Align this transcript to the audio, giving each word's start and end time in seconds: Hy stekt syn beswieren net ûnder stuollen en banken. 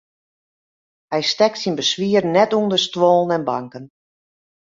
Hy 1.13 1.21
stekt 1.31 1.59
syn 1.61 1.77
beswieren 1.77 2.33
net 2.37 2.51
ûnder 2.59 2.79
stuollen 2.85 3.35
en 3.37 3.47
banken. 3.49 3.85